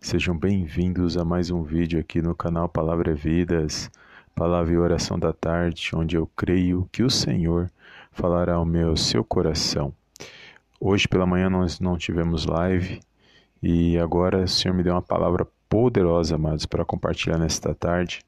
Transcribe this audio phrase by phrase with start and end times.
[0.00, 3.90] Sejam bem-vindos a mais um vídeo aqui no canal Palavra Vidas,
[4.32, 7.68] Palavra e Oração da Tarde, onde eu creio que o Senhor
[8.12, 9.92] falará ao meu seu coração.
[10.80, 13.00] Hoje pela manhã nós não tivemos live
[13.60, 18.20] e agora o Senhor me deu uma palavra poderosa, amados, para compartilhar nesta tarde.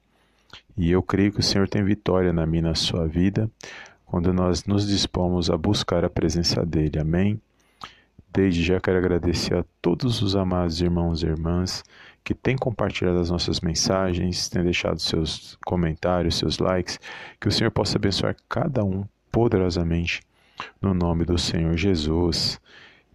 [0.77, 3.49] E eu creio que o Senhor tem vitória na minha na sua vida
[4.05, 6.99] quando nós nos dispomos a buscar a presença dele.
[6.99, 7.41] Amém?
[8.33, 11.83] Desde já quero agradecer a todos os amados irmãos e irmãs
[12.23, 16.99] que têm compartilhado as nossas mensagens, têm deixado seus comentários, seus likes,
[17.39, 20.21] que o Senhor possa abençoar cada um poderosamente
[20.81, 22.59] no nome do Senhor Jesus.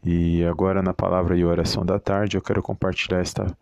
[0.05, 3.57] E agora na palavra e oração da tarde eu quero compartilhar esta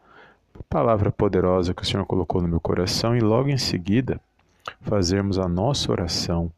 [0.69, 4.21] palavra poderosa que o Senhor colocou no meu coração e logo em seguida
[4.81, 6.51] fazermos a nossa oração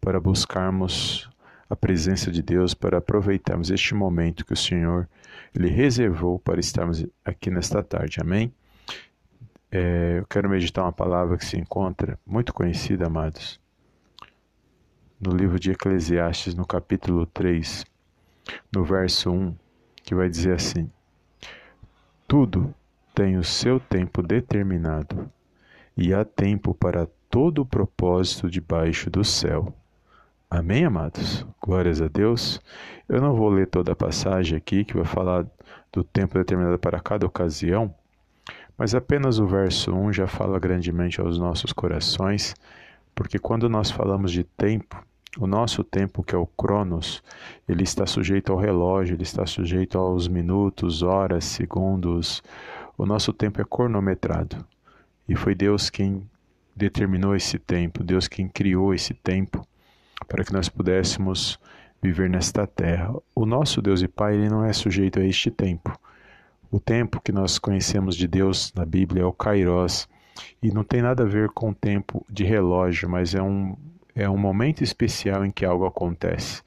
[0.00, 1.28] para buscarmos
[1.68, 5.08] a presença de Deus para aproveitarmos este momento que o Senhor
[5.54, 8.20] ele reservou para estarmos aqui nesta tarde.
[8.20, 8.52] Amém?
[9.70, 13.60] É, eu quero meditar uma palavra que se encontra muito conhecida, amados,
[15.20, 17.84] no livro de Eclesiastes, no capítulo 3,
[18.74, 19.54] no verso 1,
[20.04, 20.90] que vai dizer assim:
[22.28, 22.72] Tudo
[23.14, 25.30] tem o seu tempo determinado,
[25.96, 29.74] e há tempo para todo o propósito debaixo do céu.
[30.48, 31.44] Amém, amados?
[31.60, 32.60] Glórias a Deus.
[33.08, 35.44] Eu não vou ler toda a passagem aqui, que vai falar
[35.92, 37.92] do tempo determinado para cada ocasião,
[38.78, 42.54] mas apenas o verso 1 já fala grandemente aos nossos corações,
[43.12, 45.04] porque quando nós falamos de tempo,
[45.36, 47.24] o nosso tempo, que é o Cronos,
[47.68, 52.40] ele está sujeito ao relógio, ele está sujeito aos minutos, horas, segundos.
[52.96, 54.64] O nosso tempo é cronometrado.
[55.28, 56.22] E foi Deus quem
[56.74, 59.66] determinou esse tempo, Deus quem criou esse tempo
[60.26, 61.58] para que nós pudéssemos
[62.02, 63.14] viver nesta terra.
[63.34, 65.98] O nosso Deus e Pai ele não é sujeito a este tempo.
[66.70, 70.08] O tempo que nós conhecemos de Deus na Bíblia é o Kairos
[70.62, 73.76] e não tem nada a ver com o tempo de relógio, mas é um,
[74.14, 76.62] é um momento especial em que algo acontece.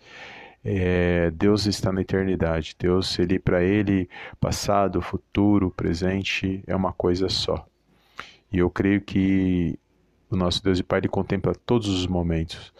[0.64, 2.76] É, Deus está na eternidade.
[2.78, 7.66] Deus, ele para ele, passado, futuro, presente é uma coisa só.
[8.52, 9.78] E eu creio que
[10.30, 12.74] o nosso Deus e Pai ele contempla todos os momentos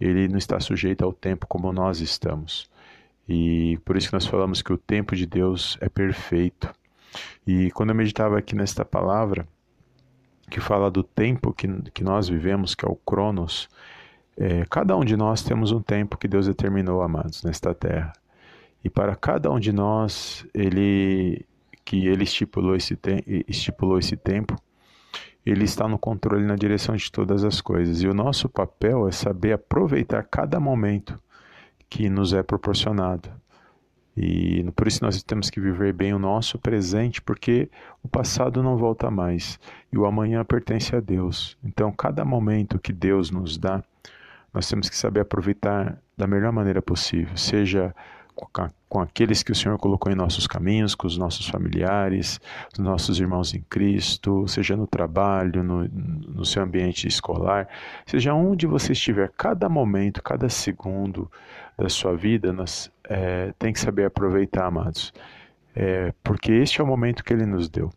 [0.00, 2.68] ele não está sujeito ao tempo como nós estamos.
[3.28, 6.70] E por isso que nós falamos que o tempo de Deus é perfeito.
[7.46, 9.46] E quando eu meditava aqui nesta palavra,
[10.50, 13.68] que fala do tempo que, que nós vivemos, que é o Cronos,
[14.36, 18.12] é, cada um de nós temos um tempo que Deus determinou, amados, nesta terra.
[18.82, 21.46] E para cada um de nós, ele
[21.84, 22.98] que ele estipulou esse,
[23.46, 24.56] estipulou esse tempo,
[25.44, 28.02] ele está no controle na direção de todas as coisas.
[28.02, 31.20] E o nosso papel é saber aproveitar cada momento
[31.88, 33.28] que nos é proporcionado.
[34.16, 37.68] E por isso nós temos que viver bem o nosso presente, porque
[38.02, 39.58] o passado não volta mais
[39.92, 41.58] e o amanhã pertence a Deus.
[41.64, 43.82] Então, cada momento que Deus nos dá,
[44.52, 47.94] nós temos que saber aproveitar da melhor maneira possível, seja
[48.88, 52.40] com aqueles que o Senhor colocou em nossos caminhos, com os nossos familiares,
[52.72, 57.68] os nossos irmãos em Cristo, seja no trabalho, no, no seu ambiente escolar,
[58.06, 61.30] seja onde você estiver, cada momento, cada segundo
[61.76, 65.12] da sua vida, nós é, tem que saber aproveitar, amados,
[65.74, 67.90] é, porque este é o momento que Ele nos deu.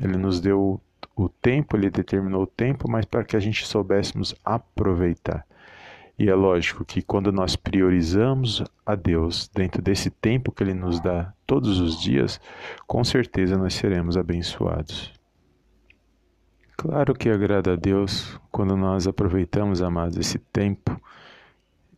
[0.00, 0.80] Ele nos deu
[1.14, 5.44] o tempo, Ele determinou o tempo, mas para que a gente soubéssemos aproveitar.
[6.18, 10.98] E é lógico que quando nós priorizamos a Deus dentro desse tempo que Ele nos
[10.98, 12.40] dá todos os dias,
[12.88, 15.12] com certeza nós seremos abençoados.
[16.76, 21.00] Claro que agrada a Deus quando nós aproveitamos, amados, esse tempo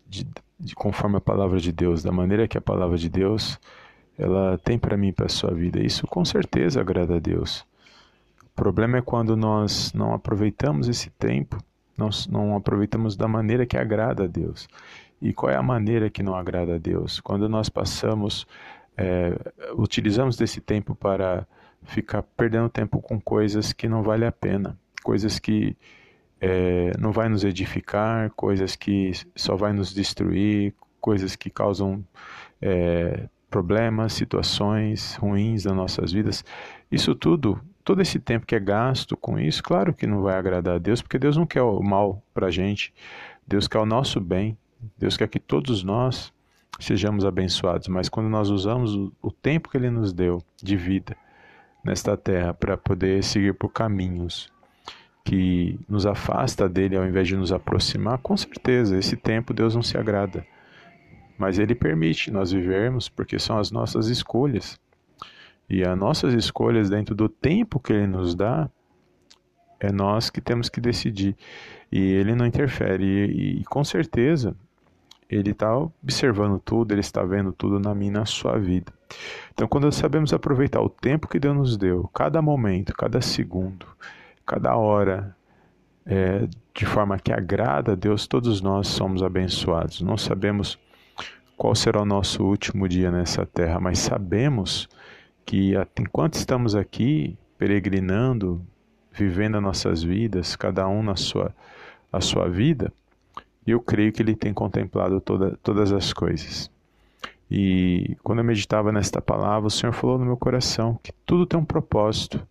[0.07, 0.27] de,
[0.59, 3.59] de, conforme a palavra de Deus, da maneira que a palavra de Deus
[4.19, 5.81] ela tem para mim para a sua vida.
[5.81, 7.65] Isso com certeza agrada a Deus.
[8.45, 11.57] O problema é quando nós não aproveitamos esse tempo
[12.01, 14.67] nós não aproveitamos da maneira que agrada a Deus.
[15.21, 17.21] E qual é a maneira que não agrada a Deus?
[17.21, 18.47] Quando nós passamos,
[18.97, 19.37] é,
[19.77, 21.47] utilizamos desse tempo para
[21.83, 25.77] ficar perdendo tempo com coisas que não vale a pena, coisas que
[26.41, 32.03] é, não vai nos edificar, coisas que só vai nos destruir, coisas que causam
[32.63, 36.43] é, problemas, situações ruins nas nossas vidas.
[36.91, 40.77] Isso tudo, todo esse tempo que é gasto com isso, claro que não vai agradar
[40.77, 42.95] a Deus, porque Deus não quer o mal para a gente,
[43.45, 44.57] Deus quer o nosso bem,
[44.97, 46.33] Deus quer que todos nós
[46.79, 51.17] sejamos abençoados, mas quando nós usamos o, tempo que Ele nos deu de vida
[51.85, 54.53] nesta terra para poder seguir por caminhos
[55.25, 59.83] que nos afasta dele ao invés de nos aproximar, com certeza esse tempo Deus não
[59.83, 60.47] se agrada.
[61.37, 64.79] Mas ele permite nós vivermos porque são as nossas escolhas.
[65.71, 68.69] E as nossas escolhas dentro do tempo que ele nos dá,
[69.79, 71.37] é nós que temos que decidir.
[71.91, 73.05] E ele não interfere.
[73.05, 74.57] E, e com certeza
[75.29, 78.93] ele está observando tudo, ele está vendo tudo na minha na sua vida.
[79.53, 83.87] Então, quando sabemos aproveitar o tempo que Deus nos deu, cada momento, cada segundo,
[84.45, 85.37] cada hora,
[86.05, 90.01] é, de forma que agrada a Deus, todos nós somos abençoados.
[90.01, 90.77] Não sabemos
[91.57, 94.89] qual será o nosso último dia nessa terra, mas sabemos
[95.45, 98.65] que enquanto estamos aqui peregrinando,
[99.13, 101.55] vivendo as nossas vidas, cada um na sua,
[102.13, 102.93] a sua vida,
[103.67, 106.71] eu creio que Ele tem contemplado toda, todas as coisas.
[107.51, 111.59] E quando eu meditava nesta palavra, o Senhor falou no meu coração que tudo tem
[111.59, 112.47] um propósito.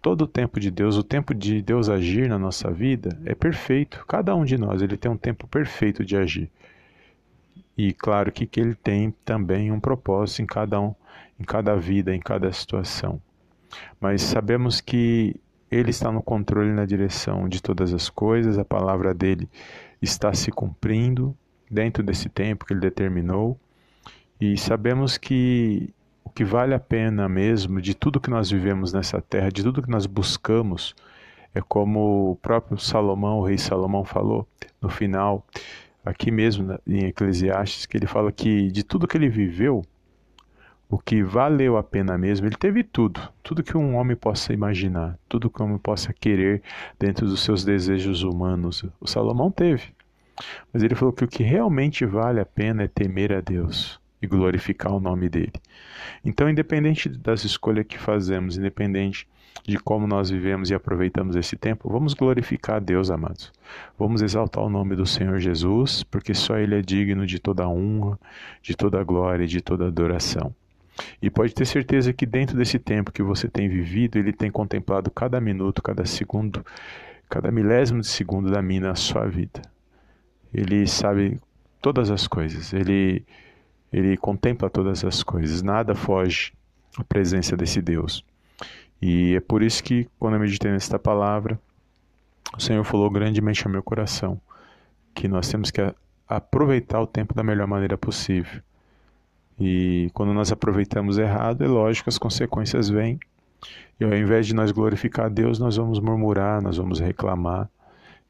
[0.00, 4.04] Todo o tempo de Deus, o tempo de Deus agir na nossa vida é perfeito.
[4.08, 6.50] Cada um de nós, ele tem um tempo perfeito de agir.
[7.76, 10.94] E claro que, que ele tem também um propósito em cada um,
[11.42, 13.20] em cada vida, em cada situação.
[14.00, 15.34] Mas sabemos que
[15.70, 19.48] ele está no controle e na direção de todas as coisas, a palavra dele
[20.00, 21.36] está se cumprindo
[21.68, 23.58] dentro desse tempo que ele determinou.
[24.40, 25.92] E sabemos que
[26.22, 29.82] o que vale a pena mesmo de tudo que nós vivemos nessa terra, de tudo
[29.82, 30.94] que nós buscamos,
[31.54, 34.46] é como o próprio Salomão, o rei Salomão falou
[34.80, 35.46] no final,
[36.04, 39.82] aqui mesmo em Eclesiastes, que ele fala que de tudo que ele viveu,
[40.92, 45.18] o que valeu a pena mesmo, ele teve tudo, tudo que um homem possa imaginar,
[45.26, 46.60] tudo que um homem possa querer
[46.98, 48.84] dentro dos seus desejos humanos.
[49.00, 49.84] O Salomão teve.
[50.70, 54.26] Mas ele falou que o que realmente vale a pena é temer a Deus e
[54.26, 55.54] glorificar o nome dele.
[56.22, 59.26] Então, independente das escolhas que fazemos, independente
[59.66, 63.50] de como nós vivemos e aproveitamos esse tempo, vamos glorificar a Deus, amados.
[63.98, 68.20] Vamos exaltar o nome do Senhor Jesus, porque só Ele é digno de toda honra,
[68.60, 70.54] de toda glória e de toda adoração.
[71.20, 75.10] E pode ter certeza que dentro desse tempo que você tem vivido, ele tem contemplado
[75.10, 76.64] cada minuto, cada segundo,
[77.28, 79.62] cada milésimo de segundo da minha sua vida.
[80.52, 81.40] Ele sabe
[81.80, 82.72] todas as coisas.
[82.72, 83.24] Ele
[83.92, 85.62] ele contempla todas as coisas.
[85.62, 86.52] Nada foge
[86.96, 88.24] à presença desse Deus.
[89.00, 91.60] E é por isso que quando eu meditei nesta palavra,
[92.56, 94.40] o Senhor falou grandemente ao meu coração
[95.14, 95.80] que nós temos que
[96.26, 98.62] aproveitar o tempo da melhor maneira possível
[99.64, 103.20] e quando nós aproveitamos errado, é lógico, as consequências vêm.
[104.00, 107.70] E ao invés de nós glorificar a Deus, nós vamos murmurar, nós vamos reclamar.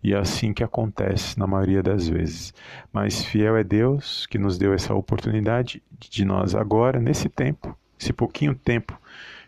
[0.05, 2.53] E é assim que acontece na maioria das vezes.
[2.93, 8.13] Mas fiel é Deus que nos deu essa oportunidade de nós agora, nesse tempo, esse
[8.13, 9.01] pouquinho tempo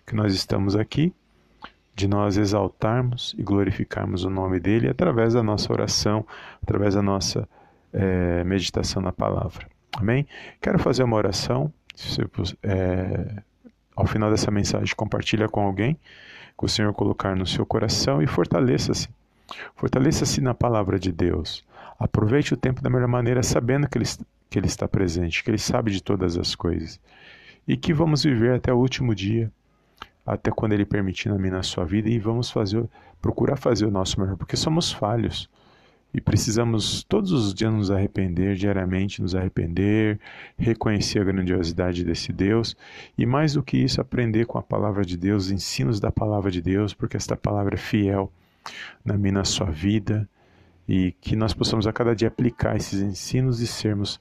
[0.06, 1.12] que nós estamos aqui,
[1.94, 6.26] de nós exaltarmos e glorificarmos o nome dele através da nossa oração,
[6.62, 7.46] através da nossa
[7.92, 9.73] é, meditação na palavra.
[9.96, 10.26] Amém?
[10.60, 11.72] Quero fazer uma oração.
[12.62, 13.42] É,
[13.94, 15.98] ao final dessa mensagem, compartilha com alguém
[16.58, 19.08] que o Senhor colocar no seu coração e fortaleça-se.
[19.76, 21.64] Fortaleça-se na palavra de Deus.
[21.98, 24.06] Aproveite o tempo da melhor maneira, sabendo que ele,
[24.50, 27.00] que ele está presente, que Ele sabe de todas as coisas.
[27.66, 29.50] E que vamos viver até o último dia,
[30.26, 32.84] até quando Ele permitir na minha na sua vida, e vamos fazer,
[33.20, 35.48] procurar fazer o nosso melhor, porque somos falhos.
[36.14, 40.20] E precisamos todos os dias nos arrepender, diariamente nos arrepender,
[40.56, 42.76] reconhecer a grandiosidade desse Deus
[43.18, 46.52] e, mais do que isso, aprender com a palavra de Deus, os ensinos da palavra
[46.52, 48.32] de Deus, porque esta palavra é fiel
[49.04, 50.28] na minha na sua vida
[50.88, 54.20] e que nós possamos a cada dia aplicar esses ensinos e sermos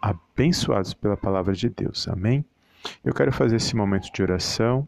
[0.00, 2.06] abençoados pela palavra de Deus.
[2.08, 2.44] Amém?
[3.04, 4.86] Eu quero fazer esse momento de oração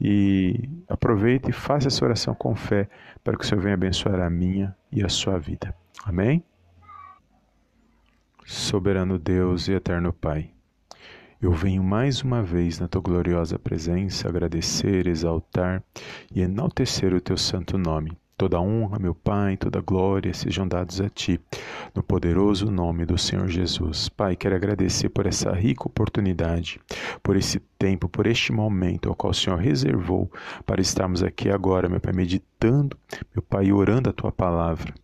[0.00, 2.88] e aproveite e faça essa oração com fé
[3.24, 5.74] para que o Senhor venha abençoar a minha e a sua vida.
[6.04, 6.42] Amém?
[8.44, 10.50] Soberano Deus e eterno Pai,
[11.40, 15.82] eu venho mais uma vez na tua gloriosa presença agradecer, exaltar
[16.34, 21.08] e enaltecer o teu santo nome Toda honra, meu Pai, toda glória sejam dados a
[21.08, 21.40] Ti,
[21.92, 24.08] no poderoso nome do Senhor Jesus.
[24.08, 26.80] Pai, quero agradecer por essa rica oportunidade,
[27.20, 30.30] por esse tempo, por este momento ao qual o Senhor reservou
[30.64, 32.96] para estarmos aqui agora, meu Pai, meditando,
[33.34, 34.94] meu Pai, orando a Tua palavra.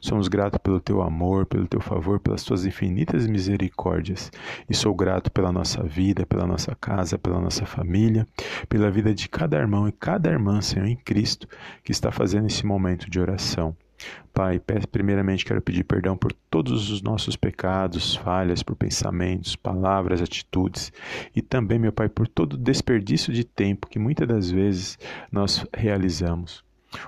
[0.00, 4.30] Somos gratos pelo teu amor, pelo teu favor, pelas tuas infinitas misericórdias.
[4.68, 8.26] E sou grato pela nossa vida, pela nossa casa, pela nossa família,
[8.68, 11.48] pela vida de cada irmão e cada irmã, Senhor, em Cristo,
[11.84, 13.76] que está fazendo esse momento de oração.
[14.32, 20.92] Pai, primeiramente quero pedir perdão por todos os nossos pecados, falhas, por pensamentos, palavras, atitudes
[21.36, 24.98] e também, meu Pai, por todo o desperdício de tempo que muitas das vezes
[25.30, 26.64] nós realizamos.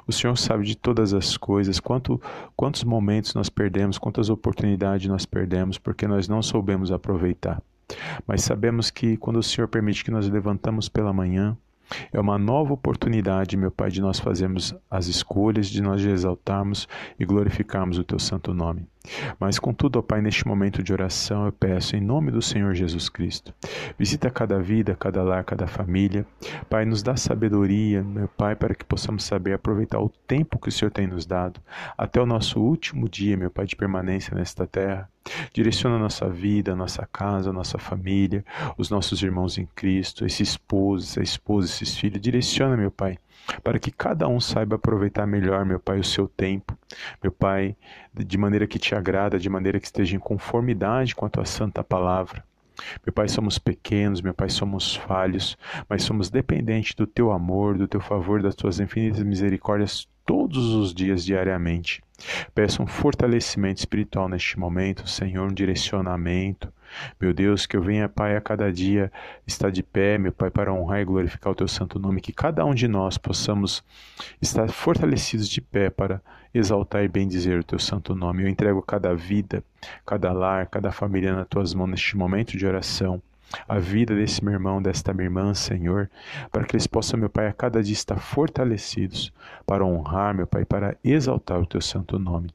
[0.07, 2.21] O Senhor sabe de todas as coisas, quanto,
[2.57, 7.62] quantos momentos nós perdemos, quantas oportunidades nós perdemos, porque nós não soubemos aproveitar.
[8.26, 11.57] Mas sabemos que quando o Senhor permite que nós levantamos pela manhã,
[12.12, 16.88] é uma nova oportunidade, meu Pai, de nós fazermos as escolhas, de nós exaltarmos
[17.19, 18.87] e glorificarmos o Teu santo nome.
[19.38, 23.08] Mas, contudo, ó Pai, neste momento de oração, eu peço, em nome do Senhor Jesus
[23.08, 23.52] Cristo,
[23.99, 26.26] visita cada vida, cada lar, cada família.
[26.68, 30.73] Pai, nos dá sabedoria, meu Pai, para que possamos saber aproveitar o tempo que o
[30.73, 31.61] Senhor tem nos dado,
[31.96, 35.08] até o nosso último dia, meu Pai, de permanência nesta terra.
[35.54, 38.44] Direciona a nossa vida, a nossa casa, a nossa família,
[38.76, 42.20] os nossos irmãos em Cristo, esse esposo, essa esposa, esses filhos.
[42.20, 43.18] Direciona, meu Pai,
[43.62, 46.76] para que cada um saiba aproveitar melhor, meu Pai, o seu tempo,
[47.22, 47.76] meu Pai,
[48.14, 51.82] de maneira que te agrada, de maneira que esteja em conformidade com a tua santa
[51.82, 52.44] palavra.
[53.06, 55.56] Meu Pai, somos pequenos, meu Pai, somos falhos,
[55.88, 60.94] mas somos dependentes do teu amor, do teu favor, das tuas infinitas misericórdias todos os
[60.94, 62.02] dias, diariamente.
[62.54, 66.72] Peço um fortalecimento espiritual neste momento, Senhor, um direcionamento.
[67.20, 69.10] Meu Deus, que eu venha, Pai, a cada dia
[69.46, 72.64] estar de pé, meu Pai, para honrar e glorificar o Teu santo nome, que cada
[72.64, 73.82] um de nós possamos
[74.40, 76.20] estar fortalecidos de pé para
[76.52, 78.42] exaltar e bendizer o Teu santo nome.
[78.42, 79.62] Eu entrego cada vida,
[80.06, 83.22] cada lar, cada família nas Tuas mãos neste momento de oração
[83.68, 86.10] a vida desse meu irmão, desta minha irmã, Senhor,
[86.50, 89.32] para que eles possam, meu Pai, a cada dia estar fortalecidos
[89.66, 92.50] para honrar, meu Pai, para exaltar o teu santo nome.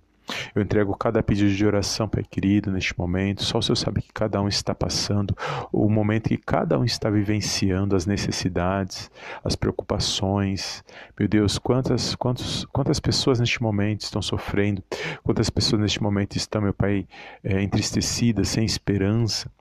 [0.54, 3.44] Eu entrego cada pedido de oração, Pai querido, neste momento.
[3.44, 5.36] Só o Senhor sabe que cada um está passando,
[5.72, 9.10] o momento que cada um está vivenciando, as necessidades,
[9.44, 10.84] as preocupações.
[11.18, 14.84] Meu Deus, quantas, quantos, quantas pessoas neste momento estão sofrendo,
[15.24, 17.08] quantas pessoas neste momento estão, meu Pai,
[17.44, 19.52] é, entristecidas, sem esperança.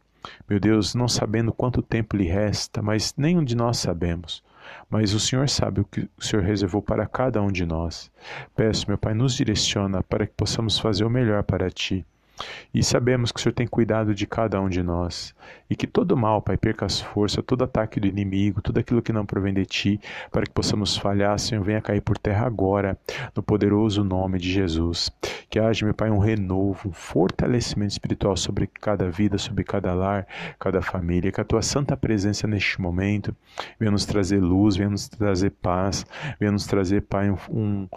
[0.49, 4.43] Meu Deus, não sabendo quanto tempo lhe resta, mas nenhum de nós sabemos.
[4.89, 8.11] Mas o Senhor sabe o que o Senhor reservou para cada um de nós.
[8.55, 12.05] Peço, meu Pai, nos direciona para que possamos fazer o melhor para Ti.
[12.73, 15.35] E sabemos que o Senhor tem cuidado de cada um de nós.
[15.69, 19.13] E que todo mal, Pai, perca as forças, todo ataque do inimigo, tudo aquilo que
[19.13, 22.99] não provém de Ti, para que possamos falhar, Senhor, venha cair por terra agora,
[23.35, 25.11] no poderoso nome de Jesus.
[25.51, 30.27] Que haja, meu Pai, um renovo, um fortalecimento espiritual sobre cada vida, sobre cada lar,
[30.59, 31.33] cada família.
[31.33, 33.35] Que a Tua santa presença neste momento
[33.79, 36.05] venha nos trazer luz, venha nos trazer paz,
[36.39, 37.89] venha nos trazer, Pai, um, um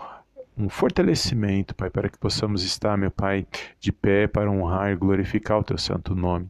[0.57, 3.45] um fortalecimento, Pai, para que possamos estar, meu Pai,
[3.79, 6.49] de pé para honrar e glorificar o Teu santo nome.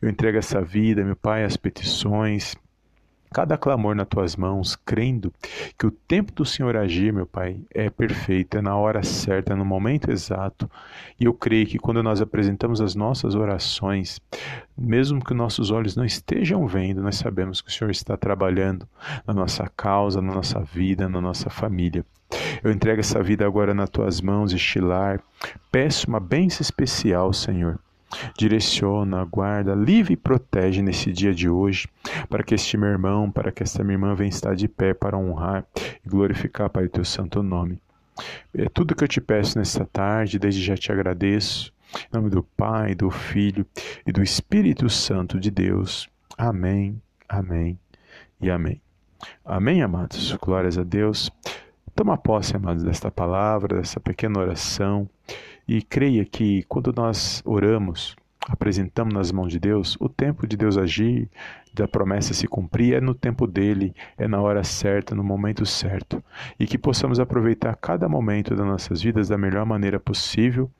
[0.00, 2.54] Eu entrego essa vida, meu Pai, as petições,
[3.34, 5.32] cada clamor nas tuas mãos, crendo
[5.76, 9.64] que o tempo do Senhor agir, meu Pai, é perfeito, é na hora certa, no
[9.64, 10.70] momento exato.
[11.18, 14.20] E eu creio que quando nós apresentamos as nossas orações,
[14.78, 18.88] mesmo que nossos olhos não estejam vendo, nós sabemos que o Senhor está trabalhando
[19.26, 22.06] na nossa causa, na nossa vida, na nossa família.
[22.62, 25.20] Eu entrego essa vida agora nas tuas mãos, estilar.
[25.72, 27.80] Peço uma bênção especial, Senhor
[28.38, 31.88] direciona, guarda, livre e protege nesse dia de hoje,
[32.28, 35.16] para que este meu irmão, para que esta minha irmã venha estar de pé para
[35.16, 35.64] honrar
[36.04, 37.78] e glorificar, Pai, o teu santo nome.
[38.54, 41.72] É tudo que eu te peço nesta tarde, desde já te agradeço.
[41.94, 43.66] Em nome do Pai, do Filho
[44.06, 46.08] e do Espírito Santo de Deus.
[46.36, 47.78] Amém, amém
[48.40, 48.80] e amém.
[49.44, 50.32] Amém, amados.
[50.40, 51.30] Glórias a Deus.
[51.94, 55.08] Toma posse, amados, desta palavra, dessa pequena oração.
[55.66, 58.14] E creia que quando nós oramos,
[58.46, 61.28] apresentamos nas mãos de Deus, o tempo de Deus agir,
[61.72, 66.22] da promessa se cumprir, é no tempo dele, é na hora certa, no momento certo.
[66.58, 70.70] E que possamos aproveitar cada momento das nossas vidas da melhor maneira possível.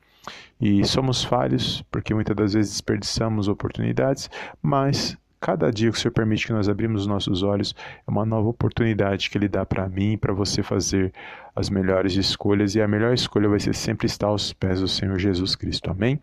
[0.61, 4.31] E somos falhos, porque muitas das vezes desperdiçamos oportunidades,
[4.63, 7.75] mas Cada dia que o Senhor permite que nós abrimos os nossos olhos
[8.09, 11.13] é uma nova oportunidade que Ele dá para mim e para você fazer
[11.55, 12.75] as melhores escolhas.
[12.75, 15.91] E a melhor escolha vai ser sempre estar aos pés do Senhor Jesus Cristo.
[15.91, 16.19] Amém?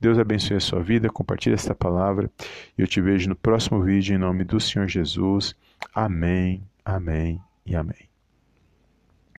[0.00, 2.28] Deus abençoe a sua vida, compartilhe esta palavra
[2.76, 5.54] e eu te vejo no próximo vídeo em nome do Senhor Jesus.
[5.94, 8.07] Amém, amém e amém.